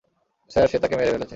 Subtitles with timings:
[0.51, 1.29] Sir, সে তাকে মেরে ফেলেছে!